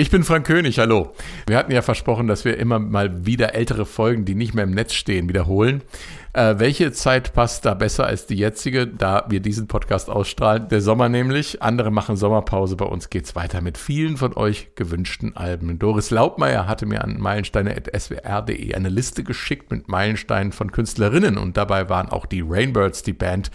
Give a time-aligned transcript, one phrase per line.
[0.00, 1.12] Ich bin Frank König, hallo.
[1.46, 4.70] Wir hatten ja versprochen, dass wir immer mal wieder ältere Folgen, die nicht mehr im
[4.70, 5.82] Netz stehen, wiederholen.
[6.32, 10.68] Äh, welche Zeit passt da besser als die jetzige, da wir diesen Podcast ausstrahlen?
[10.68, 11.60] Der Sommer nämlich.
[11.60, 12.76] Andere machen Sommerpause.
[12.76, 15.78] Bei uns geht's weiter mit vielen von euch gewünschten Alben.
[15.78, 21.90] Doris Laubmeier hatte mir an meilensteine.swr.de eine Liste geschickt mit Meilensteinen von Künstlerinnen und dabei
[21.90, 23.50] waren auch die Rainbirds, die Band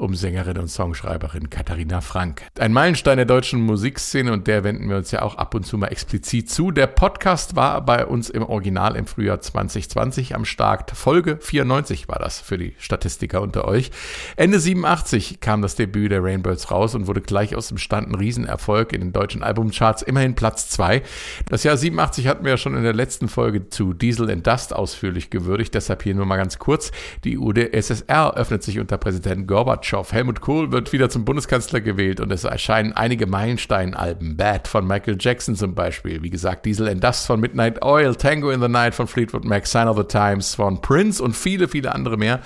[0.00, 2.42] um Sängerin und Songschreiberin Katharina Frank.
[2.58, 5.76] Ein Meilenstein der deutschen Musikszene und der wenden wir uns ja auch ab und zu
[5.76, 6.70] mal explizit zu.
[6.70, 10.92] Der Podcast war bei uns im Original im Frühjahr 2020 am Start.
[10.92, 13.90] Folge 94 war das für die Statistiker unter euch.
[14.36, 18.14] Ende 87 kam das Debüt der Rainbirds raus und wurde gleich aus dem Stand ein
[18.14, 21.02] Riesenerfolg in den deutschen Albumcharts, immerhin Platz 2.
[21.50, 24.74] Das Jahr 87 hatten wir ja schon in der letzten Folge zu Diesel and Dust
[24.74, 26.90] ausführlich gewürdigt, deshalb hier nur mal ganz kurz.
[27.24, 30.12] Die UdSSR öffnet sich unter Präsident Gorbatschow Gorbatschow.
[30.12, 34.36] Helmut Kohl wird wieder zum Bundeskanzler gewählt und es erscheinen einige Meilenstein-Alben.
[34.36, 36.22] Bad von Michael Jackson zum Beispiel.
[36.22, 39.66] Wie gesagt, Diesel and Dust von Midnight Oil, Tango in the Night von Fleetwood Mac,
[39.66, 42.40] Sign of the Times von Prince und viele, viele andere mehr.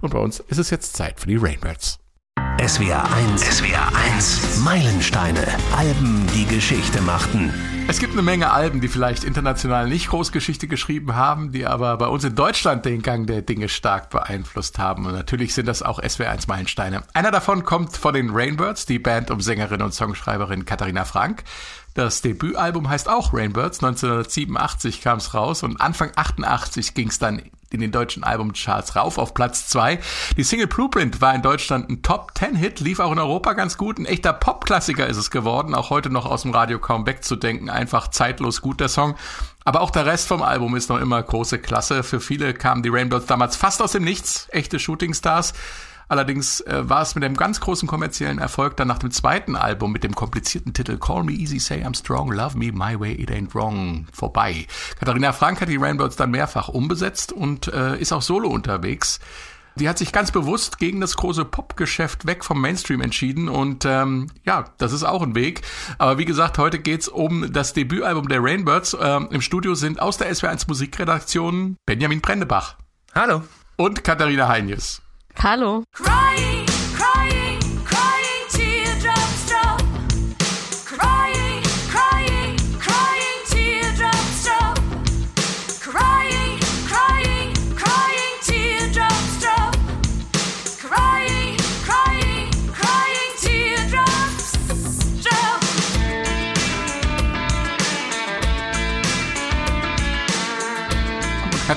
[0.00, 2.05] Und bei uns ist es jetzt Zeit für die Rainbirds.
[2.66, 7.54] SWR 1, SWR 1, Meilensteine, Alben, die Geschichte machten.
[7.86, 12.08] Es gibt eine Menge Alben, die vielleicht international nicht Großgeschichte geschrieben haben, die aber bei
[12.08, 15.06] uns in Deutschland den Gang der Dinge stark beeinflusst haben.
[15.06, 17.04] Und natürlich sind das auch SWR1 Meilensteine.
[17.14, 21.44] Einer davon kommt von den Rainbirds, die Band um Sängerin und Songschreiberin Katharina Frank.
[21.94, 23.78] Das Debütalbum heißt auch Rainbirds.
[23.84, 29.18] 1987 kam es raus und Anfang 88 ging es dann in den deutschen Albumcharts rauf
[29.18, 29.98] auf Platz 2.
[30.36, 33.76] Die Single Blueprint war in Deutschland ein Top 10 Hit, lief auch in Europa ganz
[33.76, 33.98] gut.
[33.98, 37.70] Ein echter Popklassiker ist es geworden, auch heute noch aus dem Radio kaum wegzudenken.
[37.70, 39.16] Einfach zeitlos gut der Song.
[39.64, 42.02] Aber auch der Rest vom Album ist noch immer große Klasse.
[42.02, 45.54] Für viele kamen die Rainbows damals fast aus dem Nichts, echte Shootingstars.
[46.08, 49.92] Allerdings äh, war es mit einem ganz großen kommerziellen Erfolg dann nach dem zweiten Album
[49.92, 53.30] mit dem komplizierten Titel Call Me Easy, Say I'm Strong, Love Me My Way, It
[53.30, 54.66] Ain't Wrong vorbei.
[54.98, 59.18] Katharina Frank hat die Rainbows dann mehrfach umbesetzt und äh, ist auch solo unterwegs.
[59.78, 64.28] Die hat sich ganz bewusst gegen das große Popgeschäft weg vom Mainstream entschieden und ähm,
[64.44, 65.60] ja, das ist auch ein Weg.
[65.98, 68.96] Aber wie gesagt, heute geht's um das Debütalbum der Rainbirds.
[68.98, 72.76] Ähm, Im Studio sind aus der SW1 Musikredaktion Benjamin Brendebach.
[73.14, 73.42] Hallo.
[73.76, 75.02] Und Katharina Heinius.
[75.38, 75.84] Hallo.
[75.92, 76.55] Crying.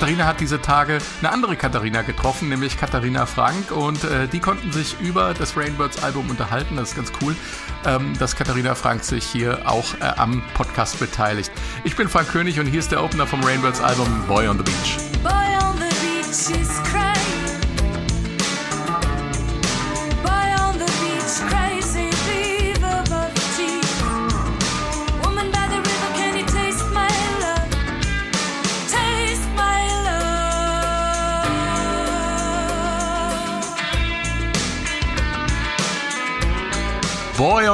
[0.09, 3.69] Katharina hat diese Tage eine andere Katharina getroffen, nämlich Katharina Frank.
[3.69, 6.77] Und äh, die konnten sich über das Rainbirds Album unterhalten.
[6.77, 7.35] Das ist ganz cool,
[7.85, 11.51] ähm, dass Katharina Frank sich hier auch äh, am Podcast beteiligt.
[11.83, 14.63] Ich bin Frank König und hier ist der Opener vom Rainbirds Album Boy on the
[14.63, 14.97] Beach.
[15.21, 15.31] Boy
[15.61, 16.88] on the Beach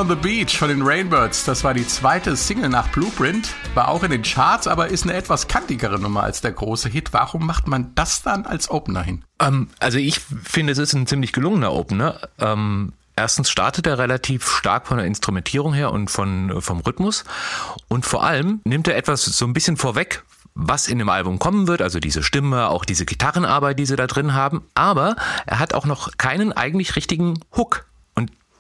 [0.06, 4.04] on the Beach von den Rainbirds, das war die zweite Single nach Blueprint, war auch
[4.04, 7.12] in den Charts, aber ist eine etwas kantigere Nummer als der große Hit.
[7.12, 9.24] Warum macht man das dann als Opener hin?
[9.40, 12.20] Ähm, also ich finde, es ist ein ziemlich gelungener Opener.
[12.38, 17.24] Ähm Erstens startet er relativ stark von der Instrumentierung her und von, vom Rhythmus.
[17.88, 20.24] Und vor allem nimmt er etwas so ein bisschen vorweg,
[20.54, 24.06] was in dem Album kommen wird, also diese Stimme, auch diese Gitarrenarbeit, die sie da
[24.06, 24.64] drin haben.
[24.74, 27.86] Aber er hat auch noch keinen eigentlich richtigen Hook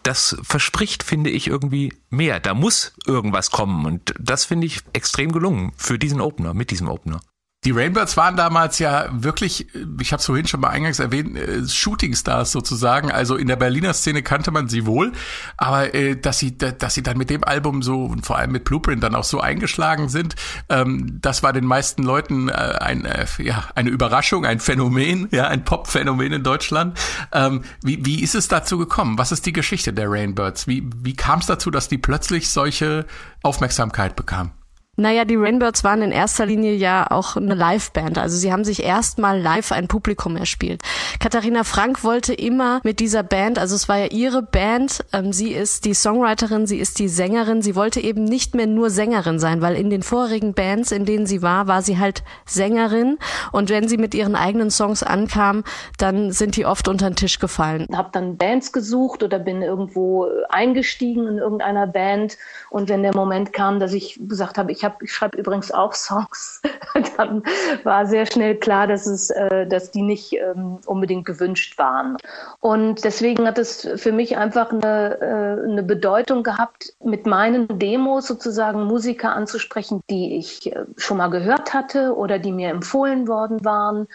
[0.06, 2.40] das verspricht, finde ich, irgendwie mehr.
[2.40, 3.86] Da muss irgendwas kommen.
[3.86, 7.22] Und das finde ich extrem gelungen für diesen Opener, mit diesem Opener.
[7.66, 9.68] Die Rainbirds waren damals ja wirklich,
[10.00, 13.12] ich habe es vorhin schon mal eingangs erwähnt, äh, Shootingstars sozusagen.
[13.12, 15.14] Also in der Berliner Szene kannte man sie wohl,
[15.58, 18.66] aber äh, dass sie, dass sie dann mit dem Album so und vor allem mit
[18.66, 20.36] Blueprint dann auch so eingeschlagen sind,
[20.70, 25.48] ähm, das war den meisten Leuten äh, ein, äh, ja, eine Überraschung, ein Phänomen, ja,
[25.48, 27.00] ein Pop-Phänomen in Deutschland.
[27.32, 29.18] Ähm, wie, wie ist es dazu gekommen?
[29.18, 30.68] Was ist die Geschichte der Rainbirds?
[30.68, 33.08] Wie, wie kam es dazu, dass die plötzlich solche
[33.42, 34.52] Aufmerksamkeit bekamen?
[34.98, 38.18] Naja, die Rainbirds waren in erster Linie ja auch eine Liveband.
[38.18, 40.82] Also sie haben sich erstmal live ein Publikum erspielt.
[41.20, 45.52] Katharina Frank wollte immer mit dieser Band, also es war ja ihre Band, ähm, sie
[45.52, 49.62] ist die Songwriterin, sie ist die Sängerin, sie wollte eben nicht mehr nur Sängerin sein,
[49.62, 53.18] weil in den vorigen Bands, in denen sie war, war sie halt Sängerin
[53.52, 55.64] und wenn sie mit ihren eigenen Songs ankam,
[55.98, 57.88] dann sind die oft unter den Tisch gefallen.
[57.94, 62.38] Hab dann Bands gesucht oder bin irgendwo eingestiegen in irgendeiner Band
[62.70, 65.94] und wenn der Moment kam, dass ich gesagt habe, ich hab, ich schreibe übrigens auch
[65.94, 66.62] Songs.
[67.18, 67.44] Dann
[67.84, 72.18] war sehr schnell klar, dass es, äh, dass die nicht ähm, unbedingt gewünscht waren.
[72.60, 78.28] Und deswegen hat es für mich einfach eine, äh, eine Bedeutung gehabt, mit meinen Demos
[78.28, 83.66] sozusagen Musiker anzusprechen, die ich äh, schon mal gehört hatte oder die mir empfohlen worden
[83.66, 84.08] waren.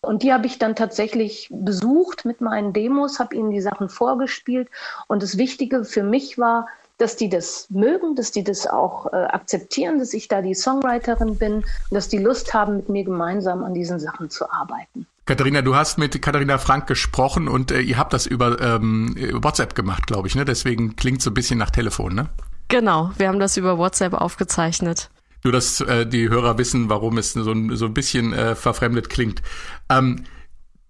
[0.00, 4.68] Und die habe ich dann tatsächlich besucht mit meinen Demos, habe ihnen die Sachen vorgespielt.
[5.08, 9.16] Und das Wichtige für mich war, dass die das mögen, dass die das auch äh,
[9.16, 13.64] akzeptieren, dass ich da die Songwriterin bin und dass die Lust haben, mit mir gemeinsam
[13.64, 15.06] an diesen Sachen zu arbeiten.
[15.24, 19.74] Katharina, du hast mit Katharina Frank gesprochen und äh, ihr habt das über ähm, WhatsApp
[19.74, 20.44] gemacht, glaube ich, ne?
[20.44, 22.28] Deswegen klingt so ein bisschen nach Telefon, ne?
[22.68, 25.10] Genau, wir haben das über WhatsApp aufgezeichnet.
[25.44, 29.08] Nur, dass äh, die Hörer wissen, warum es so, ein, so ein bisschen äh, verfremdet
[29.08, 29.42] klingt.
[29.88, 30.24] Ähm,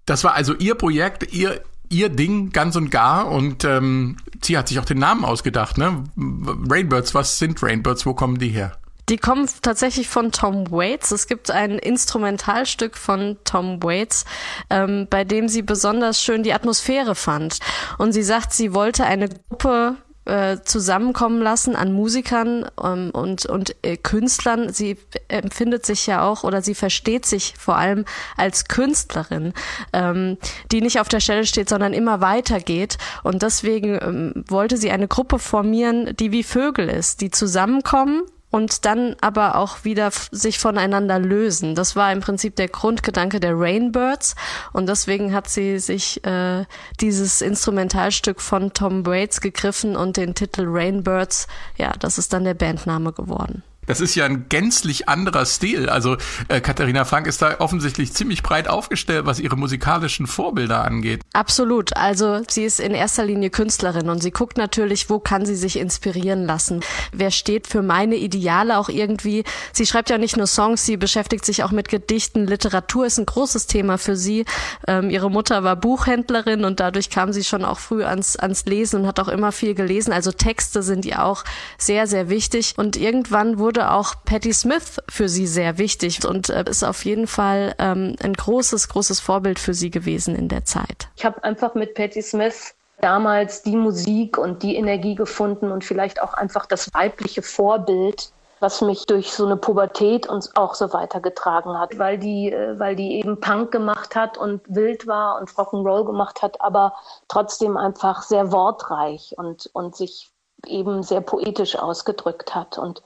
[0.06, 4.69] das war also ihr Projekt, ihr ihr Ding ganz und gar und ähm, sie hat
[4.69, 6.05] sich auch den Namen ausgedacht, ne?
[6.17, 8.06] Rainbirds, was sind Rainbirds?
[8.06, 8.76] Wo kommen die her?
[9.08, 11.12] Die kommen tatsächlich von Tom Waits.
[11.12, 14.26] Es gibt ein Instrumentalstück von Tom Waits,
[14.69, 17.58] ähm, bei dem sie besonders schön die Atmosphäre fand.
[17.96, 19.96] Und sie sagt, sie wollte eine Gruppe
[20.28, 24.72] äh, zusammenkommen lassen an Musikern ähm, und, und äh, Künstlern.
[24.72, 24.98] Sie
[25.28, 28.04] empfindet sich ja auch oder sie versteht sich vor allem
[28.36, 29.54] als Künstlerin,
[29.92, 30.38] ähm,
[30.70, 32.98] die nicht auf der Stelle steht, sondern immer weitergeht.
[33.22, 38.84] Und deswegen ähm, wollte sie eine Gruppe formieren, die wie Vögel ist, die zusammenkommen und
[38.84, 41.74] dann aber auch wieder sich voneinander lösen.
[41.74, 44.34] Das war im Prinzip der Grundgedanke der Rainbirds
[44.72, 46.64] und deswegen hat sie sich äh,
[47.00, 51.46] dieses Instrumentalstück von Tom Waits gegriffen und den Titel Rainbirds,
[51.76, 53.62] ja, das ist dann der Bandname geworden.
[53.88, 55.88] Das ist ja ein gänzlich anderer Stil.
[55.88, 56.17] Also
[56.49, 61.23] äh, Katharina Frank ist da offensichtlich ziemlich breit aufgestellt, was ihre musikalischen Vorbilder angeht.
[61.32, 61.96] Absolut.
[61.96, 65.79] Also sie ist in erster Linie Künstlerin und sie guckt natürlich, wo kann sie sich
[65.79, 66.81] inspirieren lassen.
[67.12, 69.44] Wer steht für meine Ideale auch irgendwie.
[69.73, 72.46] Sie schreibt ja nicht nur Songs, sie beschäftigt sich auch mit Gedichten.
[72.46, 74.44] Literatur ist ein großes Thema für sie.
[74.87, 79.00] Ähm, ihre Mutter war Buchhändlerin und dadurch kam sie schon auch früh ans, ans Lesen
[79.00, 80.12] und hat auch immer viel gelesen.
[80.12, 81.44] Also Texte sind ihr auch
[81.79, 82.75] sehr, sehr wichtig.
[82.76, 87.04] Und irgendwann wurde wurde auch Patti Smith für sie sehr wichtig und äh, ist auf
[87.04, 91.08] jeden Fall ähm, ein großes, großes Vorbild für sie gewesen in der Zeit.
[91.16, 96.20] Ich habe einfach mit Patti Smith damals die Musik und die Energie gefunden und vielleicht
[96.20, 101.78] auch einfach das weibliche Vorbild, was mich durch so eine Pubertät uns auch so weitergetragen
[101.78, 106.04] hat, weil die, äh, weil die eben Punk gemacht hat und wild war und Rock'n'Roll
[106.04, 106.94] gemacht hat, aber
[107.28, 110.32] trotzdem einfach sehr wortreich und, und sich
[110.66, 112.76] eben sehr poetisch ausgedrückt hat.
[112.76, 113.04] Und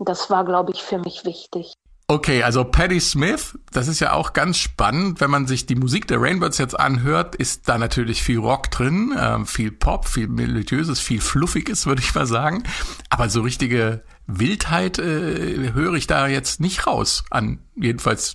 [0.00, 1.74] das war, glaube ich, für mich wichtig.
[2.10, 6.08] Okay, also Patti Smith, das ist ja auch ganz spannend, wenn man sich die Musik
[6.08, 10.98] der Rainbirds jetzt anhört, ist da natürlich viel Rock drin, äh, viel Pop, viel melodiöses,
[10.98, 12.64] viel fluffiges, würde ich mal sagen.
[13.10, 17.60] Aber so richtige Wildheit äh, höre ich da jetzt nicht raus an.
[17.76, 18.34] Jedenfalls,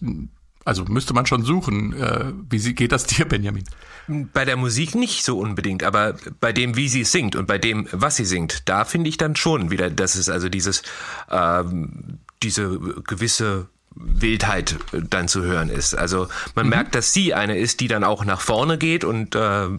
[0.66, 1.94] also müsste man schon suchen.
[1.94, 3.64] Äh, wie geht das dir, Benjamin?
[4.08, 7.88] Bei der Musik nicht so unbedingt, aber bei dem, wie sie singt und bei dem,
[7.92, 10.84] was sie singt, da finde ich dann schon wieder, dass es also dieses,
[11.30, 15.96] ähm, diese gewisse Wildheit dann zu hören ist.
[15.96, 16.72] Also man mhm.
[16.72, 19.70] merkt, dass sie eine ist, die dann auch nach vorne geht und äh,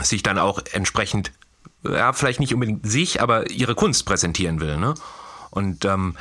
[0.00, 1.32] sich dann auch entsprechend,
[1.82, 4.78] ja, vielleicht nicht unbedingt sich, aber ihre Kunst präsentieren will.
[4.78, 4.94] Ne?
[5.50, 6.14] Und ähm,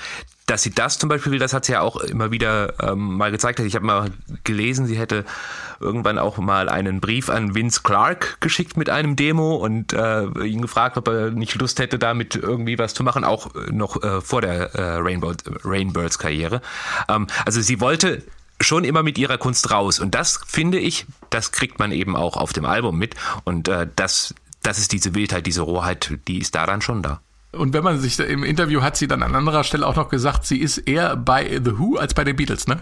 [0.47, 3.31] dass sie das zum Beispiel will, das hat sie ja auch immer wieder ähm, mal
[3.31, 3.59] gezeigt.
[3.59, 4.09] Ich habe mal
[4.45, 5.25] gelesen, sie hätte
[5.81, 10.61] irgendwann auch mal einen Brief an Vince Clark geschickt mit einem Demo und äh, ihn
[10.61, 14.41] gefragt, ob er nicht Lust hätte, damit irgendwie was zu machen, auch noch äh, vor
[14.41, 15.33] der äh, Rainbow,
[15.65, 16.61] Rainbirds Karriere.
[17.09, 18.23] Ähm, also sie wollte
[18.61, 22.37] schon immer mit ihrer Kunst raus und das finde ich, das kriegt man eben auch
[22.37, 26.55] auf dem Album mit und äh, das, das ist diese Wildheit, diese Rohheit, die ist
[26.55, 27.19] da dann schon da.
[27.57, 30.45] Und wenn man sich im Interview hat sie dann an anderer Stelle auch noch gesagt,
[30.45, 32.81] sie ist eher bei The Who als bei den Beatles, ne?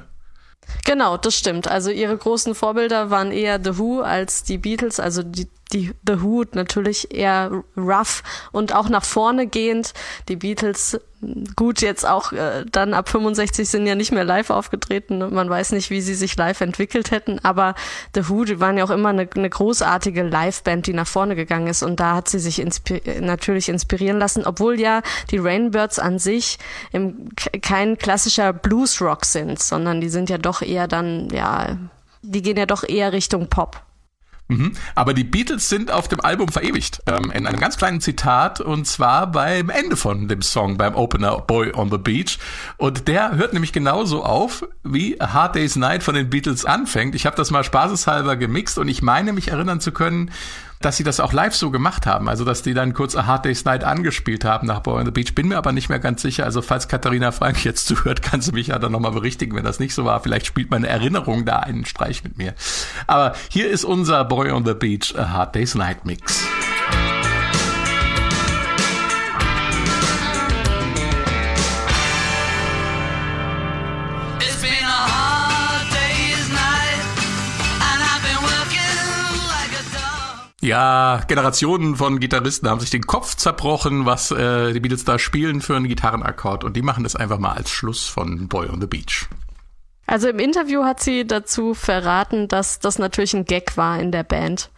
[0.84, 1.68] Genau, das stimmt.
[1.68, 5.00] Also ihre großen Vorbilder waren eher The Who als die Beatles.
[5.00, 9.94] Also die, die The Who natürlich eher rough und auch nach vorne gehend.
[10.28, 11.00] Die Beatles
[11.56, 15.20] gut, jetzt auch äh, dann ab 65 sind ja nicht mehr live aufgetreten.
[15.34, 17.76] Man weiß nicht, wie sie sich live entwickelt hätten, aber
[18.14, 21.68] The Who, die waren ja auch immer eine, eine großartige Liveband, die nach vorne gegangen
[21.68, 25.02] ist und da hat sie sich inspi natürlich inspirieren lassen, obwohl ja
[25.32, 26.58] die Rainbirds an sich
[26.92, 27.30] im,
[27.62, 31.78] kein klassischer Blues-Rock sind, sondern die sind ja doch eher dann, ja,
[32.22, 33.82] die gehen ja doch eher Richtung Pop.
[34.48, 34.74] Mhm.
[34.94, 37.02] Aber die Beatles sind auf dem Album verewigt.
[37.08, 41.40] Ähm, in einem ganz kleinen Zitat und zwar beim Ende von dem Song, beim Opener
[41.42, 42.38] Boy on the Beach.
[42.78, 47.16] Und der hört nämlich genauso auf, wie A Hard Day's Night von den Beatles anfängt.
[47.16, 50.32] Ich habe das mal spaßeshalber gemixt und ich meine mich erinnern zu können,
[50.82, 52.30] dass sie das auch live so gemacht haben.
[52.30, 55.12] Also, dass die dann kurz A Hard Day's Night angespielt haben nach Boy on the
[55.12, 55.36] Beach.
[55.36, 56.46] Bin mir aber nicht mehr ganz sicher.
[56.46, 59.80] Also, falls Katharina Frank jetzt zuhört, kann sie mich ja dann nochmal berichtigen, wenn das
[59.80, 60.20] nicht so war.
[60.20, 62.54] Vielleicht spielt meine Erinnerung da einen Streich mit mir.
[63.08, 66.46] Aber hier ist unser Boy on the Beach A Hard Day's Night Mix.
[80.66, 85.62] Ja, Generationen von Gitarristen haben sich den Kopf zerbrochen, was äh, die Beatles da spielen
[85.62, 86.64] für einen Gitarrenakkord.
[86.64, 89.28] Und die machen das einfach mal als Schluss von Boy on the Beach.
[90.08, 94.24] Also im Interview hat sie dazu verraten, dass das natürlich ein Gag war in der
[94.24, 94.72] Band,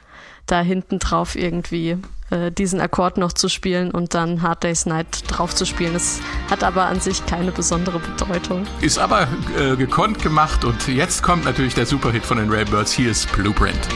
[0.45, 1.97] da hinten drauf irgendwie
[2.31, 5.95] äh, diesen Akkord noch zu spielen und dann Hard Day's Night drauf zu spielen.
[5.95, 6.19] Es
[6.51, 8.65] hat aber an sich keine besondere Bedeutung.
[8.81, 12.91] Ist aber äh, gekonnt gemacht und jetzt kommt natürlich der Superhit von den Railbirds.
[12.91, 13.87] Hier ist Blueprint.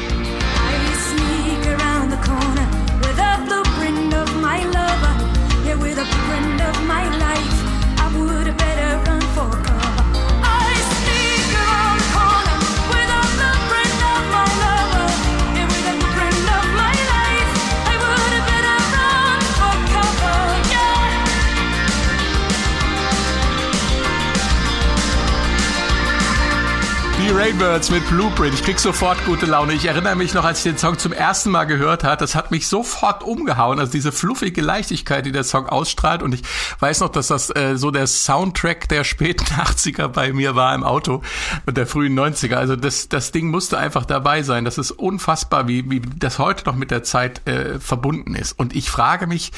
[27.52, 28.54] Rainbirds mit Blueprint.
[28.54, 29.74] Ich krieg sofort gute Laune.
[29.74, 32.50] Ich erinnere mich noch, als ich den Song zum ersten Mal gehört habe, das hat
[32.50, 33.78] mich sofort umgehauen.
[33.78, 36.24] Also diese fluffige Leichtigkeit, die der Song ausstrahlt.
[36.24, 36.44] Und ich
[36.80, 40.86] weiß noch, dass das äh, so der Soundtrack der späten 80er bei mir war im
[40.86, 41.24] Auto
[41.66, 42.56] und der frühen 90er.
[42.56, 44.64] Also das, das Ding musste einfach dabei sein.
[44.64, 48.54] Das ist unfassbar, wie, wie das heute noch mit der Zeit äh, verbunden ist.
[48.54, 49.52] Und ich frage mich,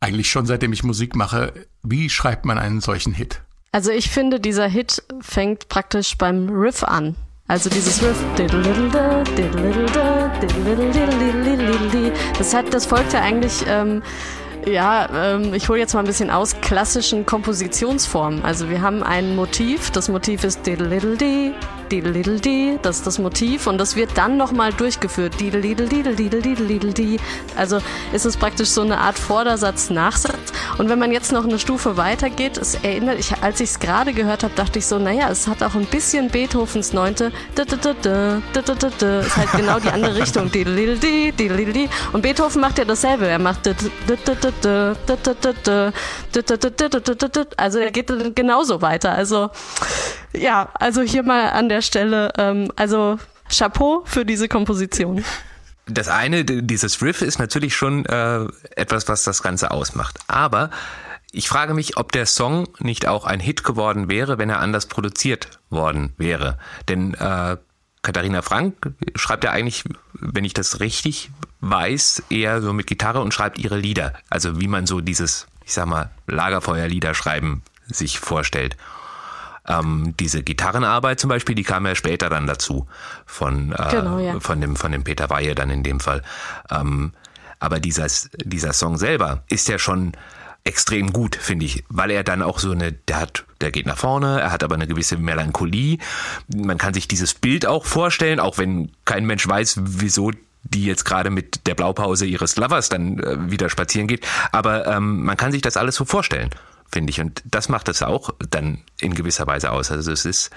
[0.00, 3.42] eigentlich schon seitdem ich Musik mache, wie schreibt man einen solchen Hit?
[3.72, 7.14] Also ich finde, dieser Hit fängt praktisch beim Riff an.
[7.46, 8.16] Also dieses Riff.
[12.36, 14.02] Das hat, das folgt ja eigentlich, ähm,
[14.66, 18.44] ja, ähm, ich hole jetzt mal ein bisschen aus, klassischen Kompositionsformen.
[18.44, 20.66] Also wir haben ein Motiv, das Motiv ist
[22.82, 25.34] das ist das Motiv und das wird dann nochmal durchgeführt.
[27.56, 27.78] Also
[28.12, 30.52] ist es praktisch so eine Art Vordersatz, Nachsatz.
[30.78, 33.78] Und wenn man jetzt noch eine Stufe weiter geht, es erinnert, ich, als ich es
[33.80, 37.32] gerade gehört habe, dachte ich so, naja, es hat auch ein bisschen Beethovens Neunte.
[37.56, 40.50] Ist halt genau die andere Richtung.
[42.12, 43.26] Und Beethoven macht ja dasselbe.
[43.26, 43.68] Er macht
[47.56, 49.12] also er geht genauso weiter.
[49.12, 49.50] Also
[50.32, 53.18] ja, also hier mal an der Stelle, ähm, also
[53.48, 55.24] Chapeau für diese Komposition.
[55.86, 58.46] Das eine, dieses Riff ist natürlich schon äh,
[58.76, 60.18] etwas, was das Ganze ausmacht.
[60.28, 60.70] Aber
[61.32, 64.86] ich frage mich, ob der Song nicht auch ein Hit geworden wäre, wenn er anders
[64.86, 66.58] produziert worden wäre.
[66.88, 67.56] Denn äh,
[68.02, 69.84] Katharina Frank schreibt ja eigentlich,
[70.14, 74.14] wenn ich das richtig weiß, eher so mit Gitarre und schreibt ihre Lieder.
[74.28, 78.76] Also wie man so dieses, ich sag mal, Lagerfeuerlieder schreiben sich vorstellt.
[79.70, 82.86] Ähm, diese Gitarrenarbeit zum Beispiel, die kam ja später dann dazu
[83.26, 84.40] von, äh, genau, ja.
[84.40, 86.22] von, dem, von dem Peter Weihe dann in dem Fall.
[86.70, 87.12] Ähm,
[87.58, 88.06] aber dieser,
[88.42, 90.12] dieser Song selber ist ja schon
[90.64, 93.96] extrem gut, finde ich, weil er dann auch so eine, der hat, der geht nach
[93.96, 95.98] vorne, er hat aber eine gewisse Melancholie.
[96.54, 101.04] Man kann sich dieses Bild auch vorstellen, auch wenn kein Mensch weiß, wieso die jetzt
[101.04, 104.26] gerade mit der Blaupause ihres Lovers dann äh, wieder spazieren geht.
[104.52, 106.50] Aber ähm, man kann sich das alles so vorstellen
[106.90, 107.20] finde ich.
[107.20, 109.90] Und das macht es auch dann in gewisser Weise aus.
[109.90, 110.50] Also es ist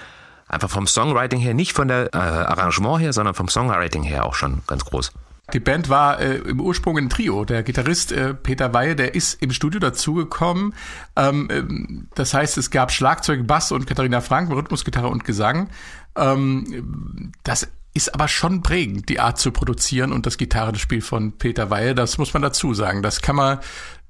[0.48, 4.34] einfach vom Songwriting her, nicht von der äh, Arrangement her, sondern vom Songwriting her auch
[4.34, 5.12] schon ganz groß.
[5.52, 7.44] Die Band war äh, im Ursprung ein Trio.
[7.44, 10.74] Der Gitarrist äh, Peter Weihe, der ist im Studio dazugekommen.
[11.16, 15.68] Ähm, ähm, das heißt, es gab Schlagzeug, Bass und Katharina Frank, Rhythmusgitarre und Gesang.
[16.16, 21.70] Ähm, das ist aber schon prägend, die Art zu produzieren und das Gitarrenspiel von Peter
[21.70, 21.94] Weihe.
[21.94, 23.02] Das muss man dazu sagen.
[23.02, 23.58] Das kann man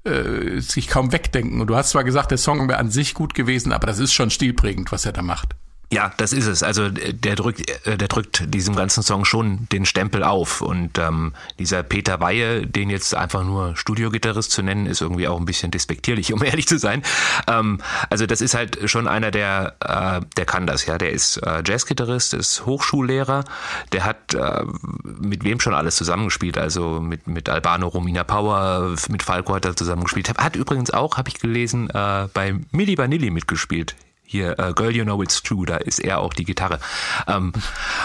[0.05, 1.61] äh, sich kaum wegdenken.
[1.61, 4.13] Und du hast zwar gesagt, der Song wäre an sich gut gewesen, aber das ist
[4.13, 5.55] schon stilprägend, was er da macht.
[5.91, 6.63] Ja, das ist es.
[6.63, 10.61] Also der drückt, äh, der drückt diesem ganzen Song schon den Stempel auf.
[10.61, 15.39] Und ähm, dieser Peter Weihe, den jetzt einfach nur Studiogitarrist zu nennen, ist irgendwie auch
[15.39, 17.03] ein bisschen despektierlich, um ehrlich zu sein.
[17.47, 20.97] Ähm, also das ist halt schon einer, der, äh, der kann das, ja.
[20.97, 23.45] Der ist äh, Jazzgitarrist, ist Hochschullehrer,
[23.91, 24.63] der hat äh,
[25.03, 29.75] mit wem schon alles zusammengespielt, also mit, mit Albano Romina Power, mit Falco hat er
[29.75, 30.29] zusammengespielt.
[30.29, 35.03] Hat übrigens auch, habe ich gelesen, äh, bei Milli Vanilli mitgespielt hier uh, Girl You
[35.03, 36.79] Know It's True, da ist er auch die Gitarre.
[37.27, 37.53] Ähm,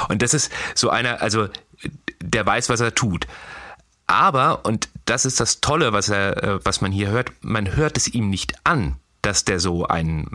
[0.08, 1.48] und das ist so einer, also
[2.22, 3.26] der weiß, was er tut.
[4.06, 7.96] Aber, und das ist das Tolle, was er, äh, was man hier hört, man hört
[7.96, 10.26] es ihm nicht an, dass der so ein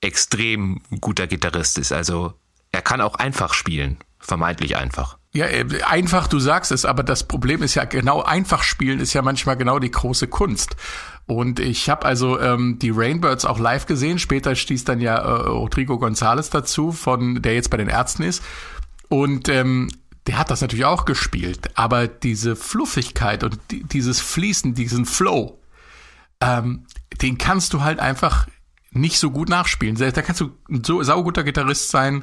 [0.00, 1.92] extrem guter Gitarrist ist.
[1.92, 2.34] Also
[2.72, 5.18] er kann auch einfach spielen, vermeintlich einfach.
[5.32, 9.14] Ja, äh, einfach, du sagst es, aber das Problem ist ja genau, einfach spielen ist
[9.14, 10.76] ja manchmal genau die große Kunst.
[11.26, 14.18] Und ich habe also ähm, die Rainbirds auch live gesehen.
[14.18, 18.42] Später stieß dann ja äh, Rodrigo González dazu, von der jetzt bei den Ärzten ist.
[19.08, 19.88] Und ähm,
[20.26, 21.70] der hat das natürlich auch gespielt.
[21.74, 25.58] Aber diese Fluffigkeit und die, dieses Fließen, diesen Flow,
[26.40, 26.86] ähm,
[27.22, 28.46] den kannst du halt einfach
[28.90, 29.96] nicht so gut nachspielen.
[29.96, 32.22] Da kannst du ein so sauguter Gitarrist sein.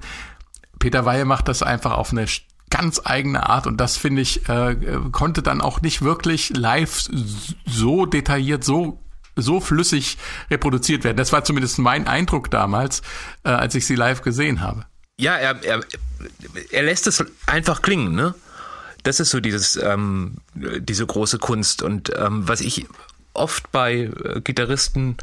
[0.79, 2.27] Peter Weihe macht das einfach auf eine
[2.72, 4.75] ganz eigene Art und das finde ich äh,
[5.12, 7.04] konnte dann auch nicht wirklich live
[7.68, 9.00] so detailliert so
[9.36, 10.18] so flüssig
[10.50, 11.18] reproduziert werden.
[11.18, 13.01] Das war zumindest mein Eindruck damals,
[13.44, 14.86] äh, als ich sie live gesehen habe.
[15.18, 15.82] Ja, er, er,
[16.72, 18.34] er lässt es einfach klingen, ne?
[19.04, 22.86] Das ist so dieses ähm, diese große Kunst und ähm, was ich
[23.34, 25.18] oft bei äh, Gitarristen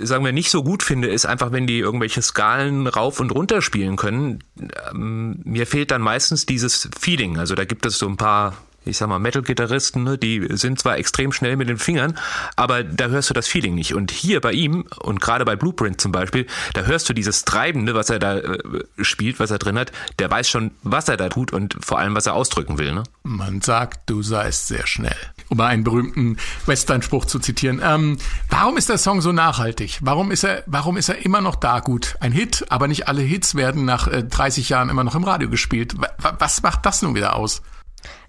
[0.00, 3.62] sagen wir, nicht so gut finde, ist einfach, wenn die irgendwelche Skalen rauf und runter
[3.62, 4.44] spielen können.
[4.90, 7.38] Ähm, mir fehlt dann meistens dieses Feeling.
[7.38, 8.54] Also da gibt es so ein paar
[8.88, 12.18] ich sag mal, Metal-Gitarristen, ne, die sind zwar extrem schnell mit den Fingern,
[12.56, 13.94] aber da hörst du das Feeling nicht.
[13.94, 17.94] Und hier bei ihm und gerade bei Blueprint zum Beispiel, da hörst du dieses Treibende,
[17.94, 18.58] was er da äh,
[19.00, 19.92] spielt, was er drin hat.
[20.18, 22.94] Der weiß schon, was er da tut und vor allem, was er ausdrücken will.
[22.94, 23.04] Ne?
[23.22, 25.16] Man sagt, du seist sehr schnell.
[25.48, 26.36] Um einen berühmten
[26.66, 27.80] Western-Spruch zu zitieren.
[27.82, 29.98] Ähm, warum ist der Song so nachhaltig?
[30.02, 31.80] Warum ist er, warum ist er immer noch da?
[31.80, 35.24] Gut, ein Hit, aber nicht alle Hits werden nach äh, 30 Jahren immer noch im
[35.24, 35.94] Radio gespielt.
[36.38, 37.62] Was macht das nun wieder aus?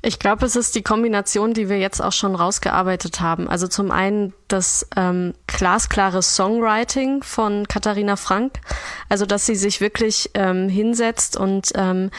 [0.01, 3.49] Ich glaube, es ist die Kombination, die wir jetzt auch schon rausgearbeitet haben.
[3.49, 8.61] Also zum einen das ähm, glasklare Songwriting von Katharina Frank,
[9.09, 12.11] also dass sie sich wirklich ähm, hinsetzt und ähm,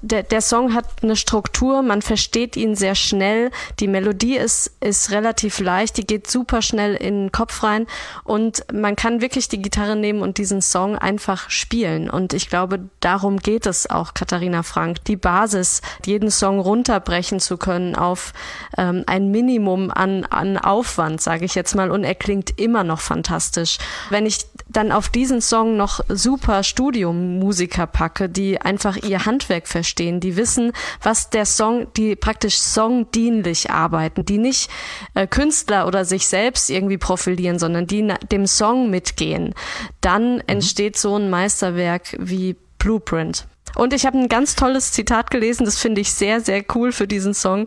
[0.00, 3.50] der, der Song hat eine Struktur, man versteht ihn sehr schnell.
[3.80, 7.86] Die Melodie ist, ist relativ leicht, die geht super schnell in den Kopf rein
[8.24, 12.08] und man kann wirklich die Gitarre nehmen und diesen Song einfach spielen.
[12.08, 17.56] Und ich glaube, darum geht es auch, Katharina Frank, die Basis, jeden Song runterbrechen zu
[17.56, 18.32] können auf
[18.78, 21.90] ähm, ein Minimum an, an Aufwand, sage ich jetzt mal.
[21.90, 23.78] Und er klingt immer noch fantastisch.
[24.10, 29.81] Wenn ich dann auf diesen Song noch super Studiomusiker packe, die einfach ihr Handwerk verstehen,
[30.20, 34.70] die wissen, was der Song, die praktisch songdienlich arbeiten, die nicht
[35.14, 39.54] äh, Künstler oder sich selbst irgendwie profilieren, sondern die dem Song mitgehen,
[40.00, 40.42] dann mhm.
[40.46, 43.46] entsteht so ein Meisterwerk wie Blueprint.
[43.74, 47.06] Und ich habe ein ganz tolles Zitat gelesen, das finde ich sehr, sehr cool für
[47.06, 47.66] diesen Song.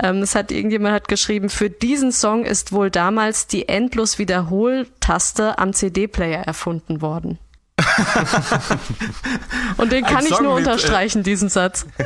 [0.00, 5.58] Ähm, es hat irgendjemand hat geschrieben, für diesen Song ist wohl damals die endlos Wiederholtaste
[5.58, 7.38] am CD-Player erfunden worden.
[9.76, 11.86] Und den kann ich nur mit, äh, unterstreichen, äh, diesen Satz.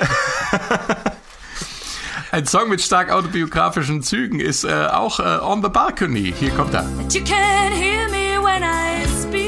[2.30, 6.34] Ein Song mit stark autobiografischen Zügen ist äh, auch äh, On the Balcony.
[6.38, 6.82] Hier kommt er.
[7.10, 9.38] You can't hear me when I speak.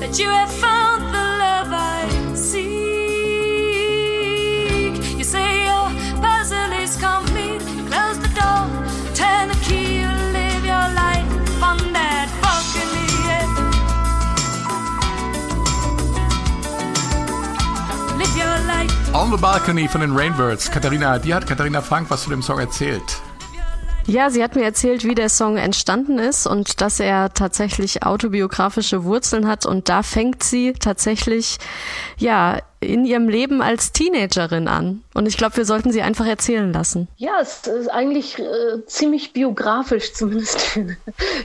[0.00, 0.77] That you have found
[19.18, 20.70] On the Balcony von den Rainbirds.
[20.70, 23.02] Katharina, die hat Katharina Frank was zu dem Song erzählt.
[24.06, 29.02] Ja, sie hat mir erzählt, wie der Song entstanden ist und dass er tatsächlich autobiografische
[29.02, 31.58] Wurzeln hat und da fängt sie tatsächlich
[32.16, 35.02] ja in ihrem Leben als Teenagerin an.
[35.14, 37.08] Und ich glaube, wir sollten sie einfach erzählen lassen.
[37.16, 40.96] Ja, es ist eigentlich äh, ziemlich biografisch, zumindest für,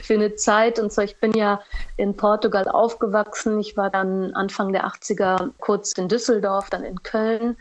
[0.02, 0.78] für, eine Zeit.
[0.78, 1.60] Und zwar, ich bin ja
[1.96, 3.58] in Portugal aufgewachsen.
[3.58, 7.56] Ich war dann Anfang der 80er kurz in Düsseldorf, dann in Köln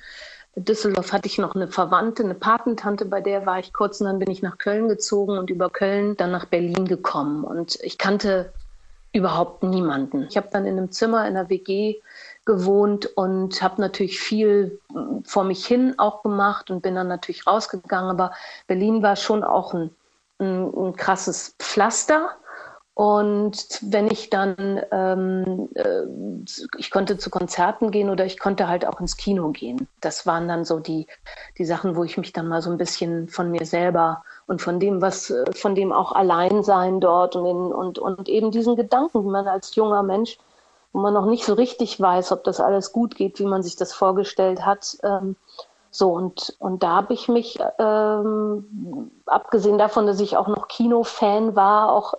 [0.56, 4.08] in Düsseldorf hatte ich noch eine Verwandte, eine Patentante, bei der war ich kurz und
[4.08, 7.44] dann bin ich nach Köln gezogen und über Köln dann nach Berlin gekommen.
[7.44, 8.54] Und ich kannte
[9.14, 10.28] überhaupt niemanden.
[10.30, 11.96] Ich habe dann in einem Zimmer in der WG
[12.46, 17.48] gewohnt und habe natürlich viel hm, vor mich hin auch gemacht und bin dann natürlich
[17.48, 18.10] rausgegangen.
[18.10, 18.34] Aber
[18.68, 19.92] Berlin war schon auch ein,
[20.40, 22.32] ein, ein krasses Pflaster
[22.96, 26.04] Und wenn ich dann, ähm, äh,
[26.78, 29.88] ich konnte zu Konzerten gehen oder ich konnte halt auch ins Kino gehen.
[30.00, 31.08] Das waren dann so die,
[31.58, 34.80] die Sachen, wo ich mich dann mal so ein bisschen von mir selber und von
[34.80, 39.24] dem, was, äh, von dem auch Alleinsein dort und, in, und, und eben diesen Gedanken,
[39.26, 40.38] wie man als junger Mensch,
[40.94, 43.76] wo man noch nicht so richtig weiß, ob das alles gut geht, wie man sich
[43.76, 45.36] das vorgestellt hat, ähm,
[45.96, 51.56] so, und, und da habe ich mich, ähm, abgesehen davon, dass ich auch noch Kinofan
[51.56, 52.16] war, auch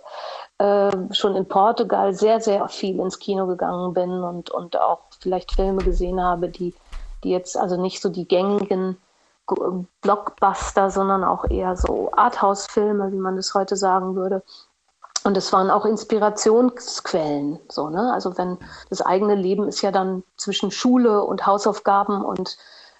[0.59, 5.51] äh, schon in Portugal sehr, sehr viel ins Kino gegangen bin und, und auch vielleicht
[5.51, 6.73] Filme gesehen habe, die,
[7.25, 8.95] die jetzt also nicht so die gängigen
[10.01, 14.41] Blockbuster, sondern auch eher so Arthouse-Filme, wie man das heute sagen würde.
[15.25, 18.13] Und es waren auch Inspirationsquellen, so, ne?
[18.13, 18.59] Also wenn
[18.91, 22.57] das eigene Leben ist ja dann zwischen Schule und Hausaufgaben und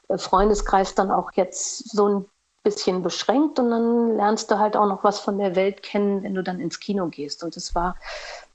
[0.08, 2.26] äh, Freundeskreis dann auch jetzt so ein
[2.64, 6.34] bisschen beschränkt und dann lernst du halt auch noch was von der Welt kennen, wenn
[6.34, 7.44] du dann ins Kino gehst.
[7.44, 7.96] Und das war,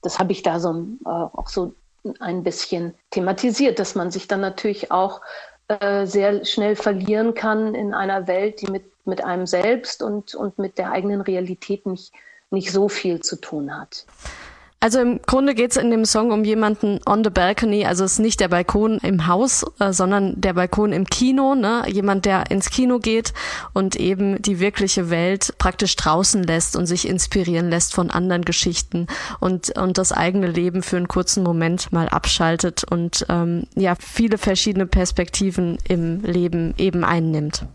[0.02, 1.72] das habe ich da so äh, auch so
[2.18, 5.20] ein bisschen thematisiert, dass man sich dann natürlich auch
[5.68, 10.58] äh, sehr schnell verlieren kann in einer Welt, die mit, mit einem selbst und, und
[10.58, 12.12] mit der eigenen Realität nicht,
[12.50, 14.06] nicht so viel zu tun hat.
[14.82, 18.18] Also im Grunde geht's in dem Song um jemanden on the balcony, also es ist
[18.18, 21.82] nicht der Balkon im Haus, äh, sondern der Balkon im Kino, ne?
[21.86, 23.34] Jemand, der ins Kino geht
[23.74, 29.06] und eben die wirkliche Welt praktisch draußen lässt und sich inspirieren lässt von anderen Geschichten
[29.38, 34.38] und, und das eigene Leben für einen kurzen Moment mal abschaltet und ähm, ja, viele
[34.38, 37.66] verschiedene Perspektiven im Leben eben einnimmt.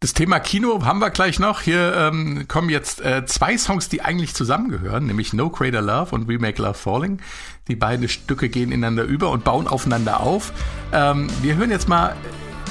[0.00, 1.60] Das Thema Kino haben wir gleich noch.
[1.60, 6.28] Hier ähm, kommen jetzt äh, zwei Songs, die eigentlich zusammengehören, nämlich No Crater Love und
[6.28, 7.18] We Make Love Falling.
[7.66, 10.52] Die beiden Stücke gehen ineinander über und bauen aufeinander auf.
[10.92, 12.14] Ähm, wir hören jetzt mal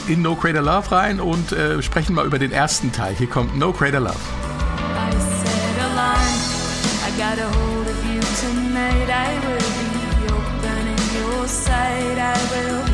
[0.07, 3.13] in No Crater Love rein und äh, sprechen mal über den ersten Teil.
[3.17, 4.15] Hier kommt No Crater Love.
[4.15, 6.17] I said alarm,
[7.05, 9.09] I got a hold of you tonight.
[9.09, 12.17] I will be opening your sight.
[12.17, 12.86] I will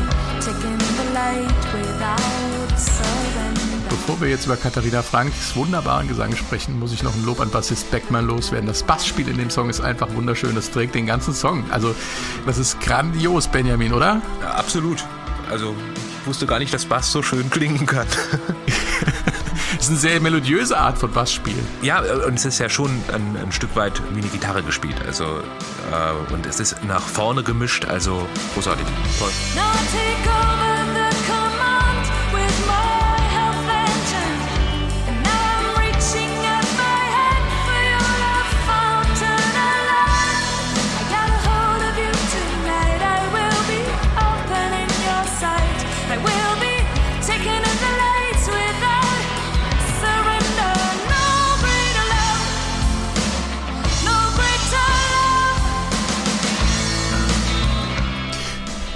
[4.06, 7.48] Bevor wir jetzt über Katharina Franks wunderbaren Gesang sprechen, muss ich noch ein Lob an
[7.48, 8.66] Bassist Beckmann loswerden.
[8.66, 10.54] Das Bassspiel in dem Song ist einfach wunderschön.
[10.54, 11.64] Das trägt den ganzen Song.
[11.70, 11.94] Also,
[12.44, 14.20] das ist grandios, Benjamin, oder?
[14.42, 15.02] Ja, absolut.
[15.50, 15.74] Also,
[16.20, 18.06] ich wusste gar nicht, dass Bass so schön klingen kann.
[19.76, 21.58] Das ist eine sehr melodiöse Art von Bassspiel.
[21.82, 24.96] Ja, und es ist ja schon ein, ein Stück weit wie eine Gitarre gespielt.
[25.04, 28.86] Also, äh, und es ist nach vorne gemischt, also großartig.
[29.18, 29.30] Toll.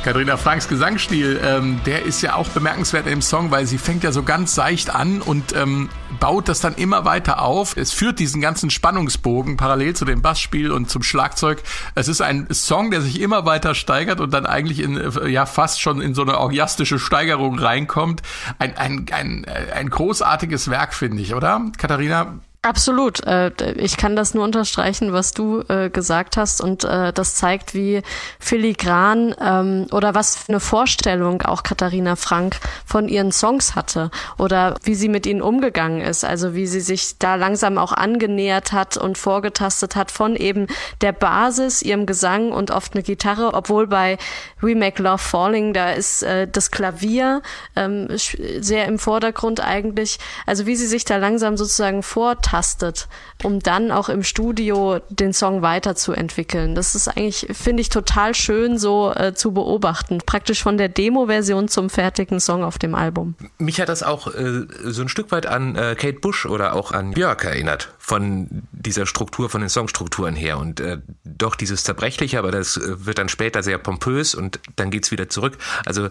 [0.08, 4.10] Katharina Franks Gesangsstil, ähm, der ist ja auch bemerkenswert im Song, weil sie fängt ja
[4.10, 7.76] so ganz seicht an und ähm, baut das dann immer weiter auf.
[7.76, 11.62] Es führt diesen ganzen Spannungsbogen parallel zu dem Bassspiel und zum Schlagzeug.
[11.94, 15.44] Es ist ein Song, der sich immer weiter steigert und dann eigentlich in, äh, ja,
[15.44, 18.22] fast schon in so eine orgiastische Steigerung reinkommt.
[18.58, 21.60] Ein, ein, ein, äh, ein großartiges Werk, finde ich, oder?
[21.76, 23.24] Katharina, Absolut.
[23.24, 26.60] Äh, ich kann das nur unterstreichen, was du äh, gesagt hast.
[26.60, 28.02] Und äh, das zeigt, wie
[28.40, 34.74] filigran ähm, oder was für eine Vorstellung auch Katharina Frank von ihren Songs hatte oder
[34.82, 36.24] wie sie mit ihnen umgegangen ist.
[36.24, 40.66] Also wie sie sich da langsam auch angenähert hat und vorgetastet hat von eben
[41.00, 43.54] der Basis, ihrem Gesang und oft eine Gitarre.
[43.54, 44.18] Obwohl bei
[44.60, 47.40] We Make Love Falling, da ist das Klavier
[47.76, 50.18] ähm, sehr im Vordergrund eigentlich.
[50.44, 53.08] Also wie sie sich da langsam sozusagen vortastet abtastet,
[53.42, 56.74] um dann auch im Studio den Song weiterzuentwickeln.
[56.74, 60.18] Das ist eigentlich, finde ich, total schön so äh, zu beobachten.
[60.24, 63.34] Praktisch von der Demo-Version zum fertigen Song auf dem Album.
[63.58, 66.92] Mich hat das auch äh, so ein Stück weit an äh, Kate Bush oder auch
[66.92, 70.58] an Björk erinnert, von dieser Struktur, von den Songstrukturen her.
[70.58, 74.90] Und äh, doch dieses Zerbrechliche, aber das äh, wird dann später sehr pompös und dann
[74.90, 75.58] geht's wieder zurück.
[75.84, 76.08] Also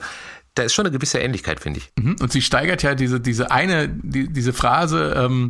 [0.54, 1.92] da ist schon eine gewisse Ähnlichkeit, finde ich.
[2.04, 2.16] Mhm.
[2.20, 5.50] Und sie steigert ja diese, diese eine, die, diese Phrase, ähm,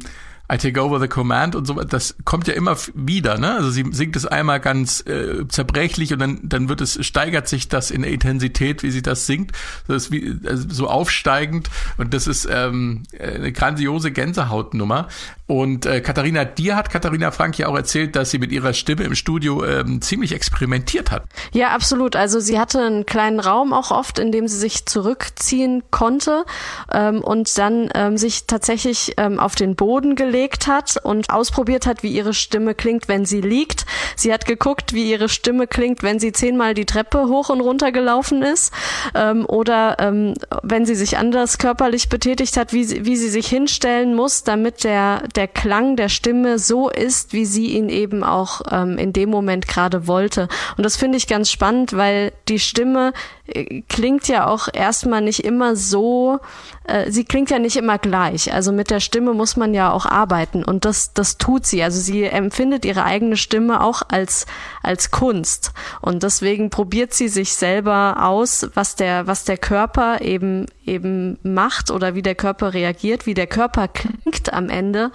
[0.52, 3.56] I take over the command und so, das kommt ja immer wieder, ne?
[3.56, 7.68] Also sie singt es einmal ganz äh, zerbrechlich und dann, dann wird es, steigert sich
[7.68, 9.52] das in Intensität, wie sie das singt.
[9.88, 15.10] Das ist wie, also so aufsteigend und das ist ähm, eine grandiose Gänsehautnummer.
[15.48, 19.04] Und äh, Katharina, dir hat Katharina Frank ja auch erzählt, dass sie mit ihrer Stimme
[19.04, 21.24] im Studio ähm, ziemlich experimentiert hat.
[21.54, 22.18] Ja, absolut.
[22.18, 26.44] Also sie hatte einen kleinen Raum auch oft, in dem sie sich zurückziehen konnte
[26.92, 32.04] ähm, und dann ähm, sich tatsächlich ähm, auf den Boden gelegt hat und ausprobiert hat,
[32.04, 33.86] wie ihre Stimme klingt, wenn sie liegt.
[34.18, 37.94] Sie hat geguckt, wie ihre Stimme klingt, wenn sie zehnmal die Treppe hoch und runter
[37.94, 38.74] gelaufen ist
[39.16, 43.48] ähm, oder ähm, wenn sie sich anders körperlich betätigt hat, wie sie, wie sie sich
[43.48, 48.62] hinstellen muss, damit der, der Klang der Stimme so ist, wie sie ihn eben auch
[48.72, 50.48] ähm, in dem Moment gerade wollte.
[50.76, 53.14] Und das finde ich ganz spannend, weil die Stimme
[53.46, 56.40] äh, klingt ja auch erstmal nicht immer so,
[56.88, 58.54] äh, sie klingt ja nicht immer gleich.
[58.54, 61.84] Also mit der Stimme muss man ja auch arbeiten und das, das tut sie.
[61.84, 64.46] Also sie empfindet ihre eigene Stimme auch als,
[64.82, 70.66] als Kunst und deswegen probiert sie sich selber aus, was der, was der Körper eben,
[70.86, 75.12] eben macht oder wie der Körper reagiert, wie der Körper klingt am Ende,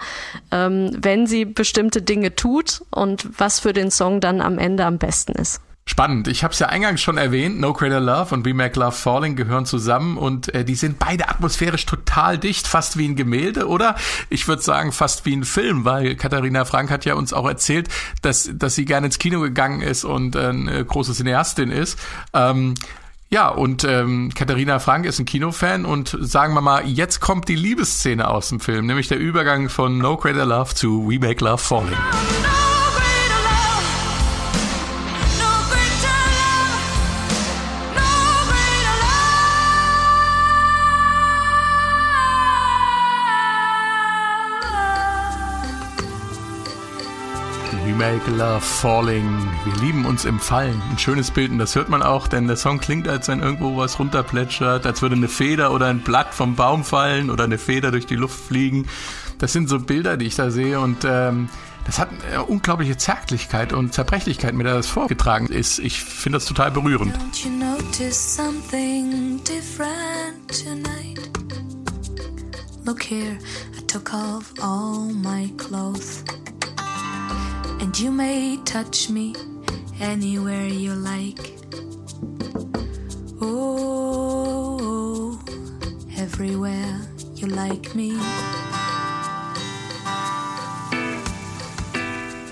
[0.51, 4.97] ähm, wenn sie bestimmte Dinge tut und was für den Song dann am Ende am
[4.97, 5.59] besten ist.
[5.85, 6.29] Spannend.
[6.29, 7.59] Ich habe es ja eingangs schon erwähnt.
[7.59, 11.27] No Greater Love und We Make Love Falling gehören zusammen und äh, die sind beide
[11.27, 13.95] atmosphärisch total dicht, fast wie ein Gemälde oder
[14.29, 17.89] ich würde sagen fast wie ein Film, weil Katharina Frank hat ja uns auch erzählt,
[18.21, 21.99] dass, dass sie gerne ins Kino gegangen ist und äh, eine große Cineastin ist.
[22.33, 22.75] Ähm,
[23.29, 27.55] ja, und ähm, Katharina Frank ist ein Kinofan und sagen wir mal, jetzt kommt die
[27.55, 31.57] Liebesszene aus dem Film, nämlich der Übergang von No Greater Love zu We Make Love
[31.57, 31.97] Falling.
[47.97, 49.49] Make love falling.
[49.65, 50.81] Wir lieben uns im Fallen.
[50.89, 53.77] Ein schönes Bild und das hört man auch, denn der Song klingt, als wenn irgendwo
[53.77, 57.91] was runterplätschert, als würde eine Feder oder ein Blatt vom Baum fallen oder eine Feder
[57.91, 58.87] durch die Luft fliegen.
[59.37, 61.49] Das sind so Bilder, die ich da sehe und ähm,
[61.85, 65.79] das hat eine unglaubliche Zärtlichkeit und Zerbrechlichkeit, mit der das vorgetragen ist.
[65.79, 67.15] Ich finde das total berührend.
[67.15, 71.19] Don't you notice something different tonight?
[72.85, 73.37] Look here,
[73.77, 76.23] I took off all my clothes.
[77.83, 79.35] And you may touch me
[79.99, 81.51] anywhere you like.
[83.41, 85.37] Oh,
[86.17, 87.01] everywhere
[87.35, 88.13] you like me.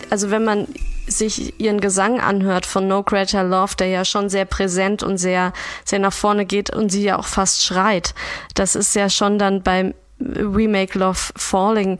[0.10, 0.68] Also wenn man
[1.08, 5.54] sich ihren Gesang anhört von No Greater Love, der ja schon sehr präsent und sehr,
[5.86, 8.14] sehr nach vorne geht und sie ja auch fast schreit.
[8.54, 12.00] Das ist ja schon dann beim We Make Love Falling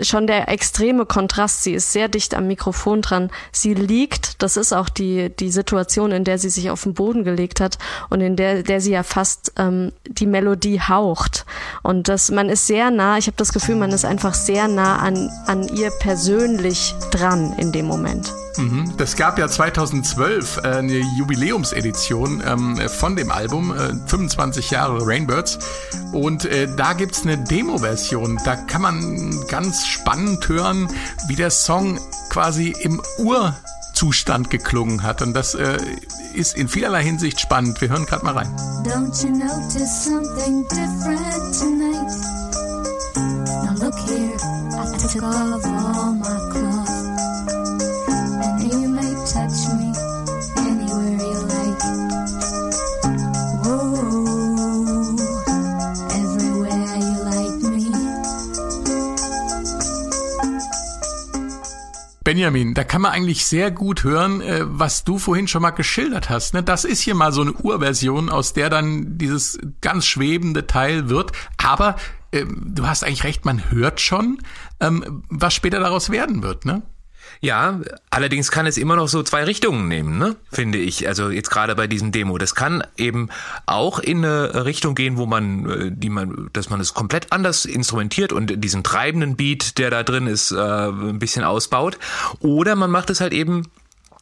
[0.00, 1.62] schon der extreme Kontrast.
[1.62, 3.30] Sie ist sehr dicht am Mikrofon dran.
[3.52, 7.24] Sie liegt, das ist auch die, die Situation, in der sie sich auf den Boden
[7.24, 7.78] gelegt hat
[8.08, 11.44] und in der, der sie ja fast ähm, die Melodie haucht.
[11.82, 14.96] Und das, man ist sehr nah, ich habe das Gefühl, man ist einfach sehr nah
[14.96, 18.32] an, an ihr persönlich dran in dem Moment.
[18.56, 18.92] Mhm.
[18.96, 25.58] Das gab ja 2012 äh, eine Jubiläumsedition ähm, von dem Album, äh, 25 Jahre Rainbirds.
[26.12, 28.38] Und äh, da gibt's eine Demo-Version.
[28.44, 30.88] Da kann man ganz spannend hören,
[31.26, 35.22] wie der Song quasi im Urzustand geklungen hat.
[35.22, 35.78] Und das äh,
[36.34, 37.80] ist in vielerlei Hinsicht spannend.
[37.80, 38.54] Wir hören gerade mal rein.
[38.84, 42.42] Don't you notice something different tonight?
[43.64, 44.34] Now look here,
[44.72, 46.41] I took off all my
[62.32, 66.30] Benjamin, da kann man eigentlich sehr gut hören, äh, was du vorhin schon mal geschildert
[66.30, 66.54] hast.
[66.54, 66.62] Ne?
[66.62, 71.32] Das ist hier mal so eine Urversion, aus der dann dieses ganz schwebende Teil wird.
[71.58, 71.96] Aber
[72.30, 74.38] äh, du hast eigentlich recht, man hört schon,
[74.80, 76.64] ähm, was später daraus werden wird.
[76.64, 76.80] Ne?
[77.44, 80.36] Ja, allerdings kann es immer noch so zwei Richtungen nehmen, ne?
[80.52, 81.08] finde ich.
[81.08, 82.38] Also jetzt gerade bei diesem Demo.
[82.38, 83.30] Das kann eben
[83.66, 87.64] auch in eine Richtung gehen, wo man, äh, die man, dass man es komplett anders
[87.64, 91.98] instrumentiert und diesen treibenden Beat, der da drin ist, äh, ein bisschen ausbaut.
[92.38, 93.64] Oder man macht es halt eben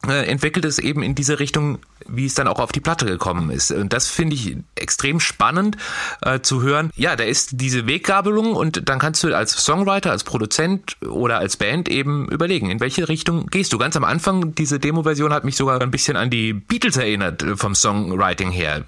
[0.07, 3.71] entwickelt es eben in diese Richtung, wie es dann auch auf die Platte gekommen ist.
[3.71, 5.77] Und das finde ich extrem spannend
[6.21, 6.89] äh, zu hören.
[6.95, 11.57] Ja, da ist diese Weggabelung und dann kannst du als Songwriter, als Produzent oder als
[11.57, 13.77] Band eben überlegen, in welche Richtung gehst du.
[13.77, 17.55] Ganz am Anfang, diese Demo-Version hat mich sogar ein bisschen an die Beatles erinnert äh,
[17.55, 18.83] vom Songwriting her.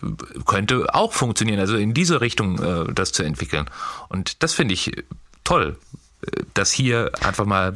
[0.46, 3.70] Könnte auch funktionieren, also in diese Richtung äh, das zu entwickeln.
[4.10, 4.92] Und das finde ich
[5.44, 5.78] toll,
[6.26, 7.76] äh, das hier einfach mal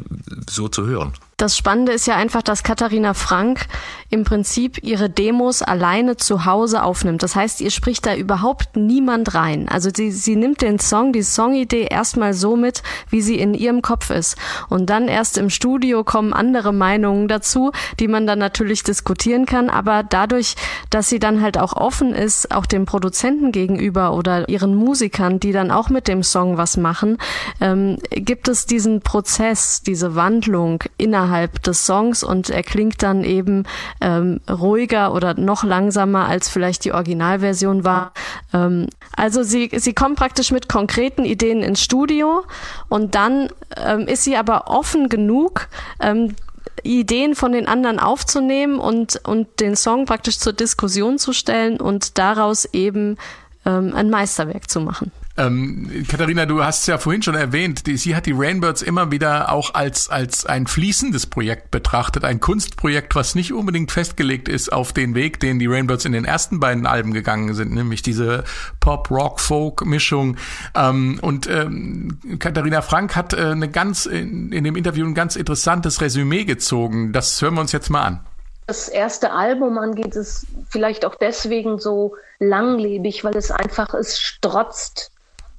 [0.49, 1.13] so zu hören.
[1.39, 3.67] Das Spannende ist ja einfach, dass Katharina Frank
[4.09, 7.21] im Prinzip ihre Demos alleine zu Hause aufnimmt.
[7.21, 9.69] Das heißt, ihr spricht da überhaupt niemand rein.
[9.69, 13.83] Also sie, sie nimmt den Song, die Songidee erstmal so mit, wie sie in ihrem
[13.83, 14.35] Kopf ist.
[14.67, 19.69] Und dann erst im Studio kommen andere Meinungen dazu, die man dann natürlich diskutieren kann.
[19.69, 20.55] Aber dadurch,
[20.89, 25.51] dass sie dann halt auch offen ist, auch dem Produzenten gegenüber oder ihren Musikern, die
[25.51, 27.19] dann auch mit dem Song was machen,
[27.61, 33.23] ähm, gibt es diesen Prozess, diese Wandlung innerhalb innerhalb des Songs und er klingt dann
[33.23, 33.63] eben
[34.01, 38.13] ähm, ruhiger oder noch langsamer als vielleicht die Originalversion war.
[38.53, 42.43] Ähm, also sie, sie kommt praktisch mit konkreten Ideen ins Studio
[42.89, 45.67] und dann ähm, ist sie aber offen genug,
[45.99, 46.35] ähm,
[46.83, 52.17] Ideen von den anderen aufzunehmen und, und den Song praktisch zur Diskussion zu stellen und
[52.17, 53.17] daraus eben
[53.65, 55.11] ähm, ein Meisterwerk zu machen.
[55.37, 59.11] Ähm, Katharina, du hast es ja vorhin schon erwähnt, die, sie hat die Rainbirds immer
[59.11, 64.73] wieder auch als, als ein fließendes Projekt betrachtet, ein Kunstprojekt, was nicht unbedingt festgelegt ist
[64.73, 68.45] auf den Weg, den die Rainbirds in den ersten beiden Alben gegangen sind, nämlich diese
[68.79, 70.37] Pop-Rock-Folk-Mischung.
[70.73, 75.35] Ähm, und ähm, Katharina Frank hat äh, eine ganz in, in dem Interview ein ganz
[75.35, 77.13] interessantes Resümee gezogen.
[77.13, 78.25] Das hören wir uns jetzt mal an.
[78.65, 85.11] Das erste Album angeht, ist vielleicht auch deswegen so langlebig, weil es einfach, es strotzt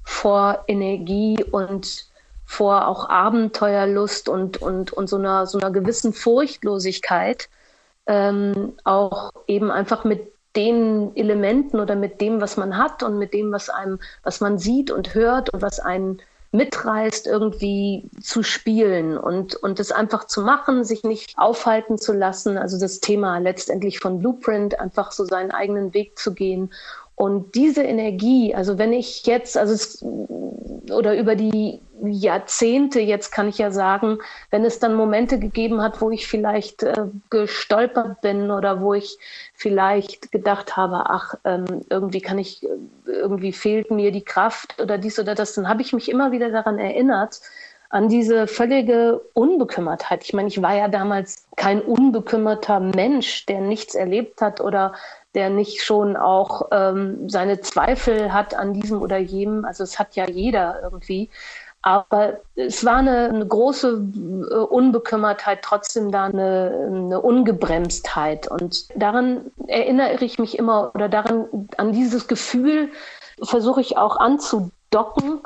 [0.08, 2.06] vor Energie und
[2.46, 7.50] vor auch Abenteuerlust und, und, und so, einer, so einer gewissen Furchtlosigkeit,
[8.06, 13.34] ähm, auch eben einfach mit den Elementen oder mit dem, was man hat und mit
[13.34, 19.18] dem, was einem, was man sieht und hört und was einen mitreißt, irgendwie zu spielen
[19.18, 22.56] und, und es einfach zu machen, sich nicht aufhalten zu lassen.
[22.56, 26.72] Also das Thema letztendlich von Blueprint, einfach so seinen eigenen Weg zu gehen
[27.18, 30.04] und diese Energie, also wenn ich jetzt, also es,
[30.92, 34.18] oder über die Jahrzehnte, jetzt kann ich ja sagen,
[34.50, 36.94] wenn es dann Momente gegeben hat, wo ich vielleicht äh,
[37.28, 39.18] gestolpert bin oder wo ich
[39.52, 42.64] vielleicht gedacht habe, ach, ähm, irgendwie kann ich,
[43.04, 46.50] irgendwie fehlt mir die Kraft oder dies oder das, dann habe ich mich immer wieder
[46.50, 47.40] daran erinnert,
[47.90, 50.24] an diese völlige Unbekümmertheit.
[50.24, 54.92] Ich meine, ich war ja damals kein unbekümmerter Mensch, der nichts erlebt hat oder
[55.34, 59.64] der nicht schon auch ähm, seine Zweifel hat an diesem oder jenem.
[59.64, 61.30] Also es hat ja jeder irgendwie.
[61.80, 64.02] Aber es war eine, eine große
[64.50, 68.48] äh, Unbekümmertheit, trotzdem da eine, eine, Ungebremstheit.
[68.48, 72.90] Und daran erinnere ich mich immer oder daran, an dieses Gefühl
[73.42, 75.40] versuche ich auch anzudocken,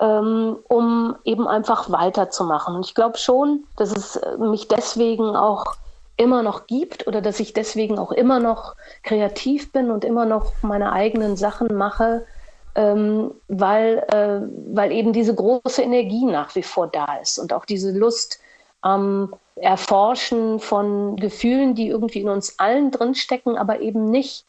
[0.00, 2.76] ähm, um eben einfach weiterzumachen.
[2.76, 5.76] Und ich glaube schon, dass es mich deswegen auch
[6.16, 10.52] immer noch gibt oder dass ich deswegen auch immer noch kreativ bin und immer noch
[10.62, 12.26] meine eigenen Sachen mache,
[12.74, 14.40] ähm, weil, äh,
[14.74, 18.40] weil eben diese große Energie nach wie vor da ist und auch diese Lust
[18.80, 24.44] am Erforschen von Gefühlen, die irgendwie in uns allen drinstecken, aber eben nicht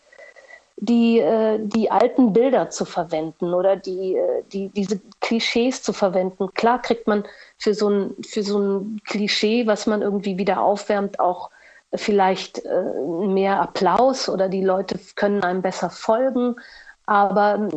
[0.82, 6.54] die, äh, die alten Bilder zu verwenden oder die, äh, die, diese Klischees zu verwenden.
[6.54, 7.26] Klar kriegt man
[7.58, 11.50] für so ein, für so ein Klischee, was man irgendwie wieder aufwärmt, auch
[11.94, 12.84] vielleicht äh,
[13.28, 16.56] mehr Applaus oder die Leute können einem besser folgen.
[17.06, 17.70] Aber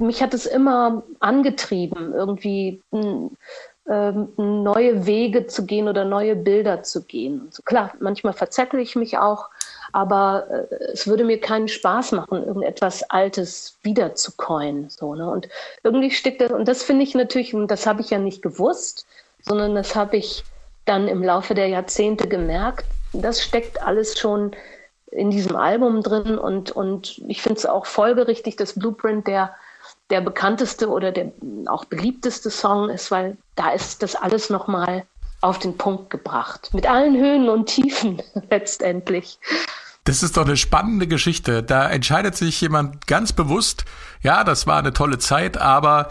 [0.00, 7.02] mich hat es immer angetrieben, irgendwie ähm, neue Wege zu gehen oder neue Bilder zu
[7.02, 7.50] gehen.
[7.64, 9.50] Klar, manchmal verzettel ich mich auch,
[9.96, 14.90] aber äh, es würde mir keinen Spaß machen, irgendetwas Altes wieder zu coin.
[14.90, 15.26] So, ne?
[15.30, 15.48] Und
[15.84, 19.06] irgendwie steckt das, und das finde ich natürlich, und das habe ich ja nicht gewusst,
[19.40, 20.44] sondern das habe ich
[20.84, 24.54] dann im Laufe der Jahrzehnte gemerkt, das steckt alles schon
[25.12, 29.54] in diesem Album drin und, und ich finde es auch folgerichtig, dass Blueprint der,
[30.10, 31.32] der bekannteste oder der
[31.68, 35.06] auch beliebteste Song ist, weil da ist das alles nochmal
[35.40, 36.68] auf den Punkt gebracht.
[36.74, 39.38] Mit allen Höhen und Tiefen letztendlich.
[40.06, 41.64] Das ist doch eine spannende Geschichte.
[41.64, 43.84] Da entscheidet sich jemand ganz bewusst,
[44.22, 46.10] ja, das war eine tolle Zeit, aber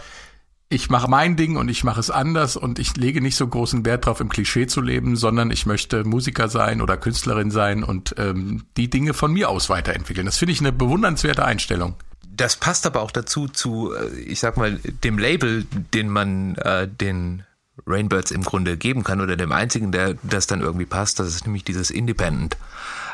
[0.68, 3.86] ich mache mein Ding und ich mache es anders und ich lege nicht so großen
[3.86, 8.16] Wert darauf, im Klischee zu leben, sondern ich möchte Musiker sein oder Künstlerin sein und
[8.18, 10.26] ähm, die Dinge von mir aus weiterentwickeln.
[10.26, 11.96] Das finde ich eine bewundernswerte Einstellung.
[12.28, 16.86] Das passt aber auch dazu zu, äh, ich sag mal, dem Label, den man äh,
[16.86, 17.44] den
[17.88, 21.20] Rainbirds im Grunde geben kann oder dem einzigen, der das dann irgendwie passt.
[21.20, 22.58] Das ist nämlich dieses Independent.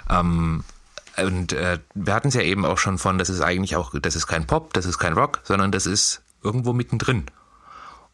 [0.09, 0.63] Ähm,
[1.17, 4.15] und äh, wir hatten es ja eben auch schon von, das ist eigentlich auch, das
[4.15, 7.25] ist kein Pop, das ist kein Rock, sondern das ist irgendwo mittendrin.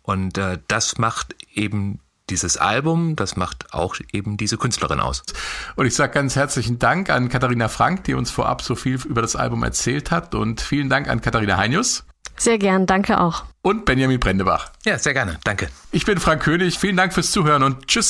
[0.01, 5.23] Und äh, das macht eben dieses Album, das macht auch eben diese Künstlerin aus.
[5.75, 9.21] Und ich sage ganz herzlichen Dank an Katharina Frank, die uns vorab so viel über
[9.21, 10.35] das Album erzählt hat.
[10.35, 12.03] Und vielen Dank an Katharina Heinius.
[12.37, 13.45] Sehr gern, danke auch.
[13.61, 14.71] Und Benjamin Brendebach.
[14.85, 15.69] Ja, sehr gerne, danke.
[15.91, 18.05] Ich bin Frank König, vielen Dank fürs Zuhören und tschüss.